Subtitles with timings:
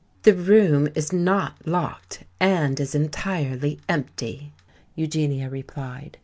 [0.23, 4.51] "The room is not locked and is entirely empty,"
[4.95, 6.17] Eugenia replied.